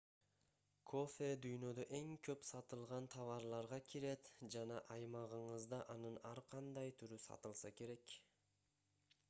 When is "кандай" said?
6.55-6.95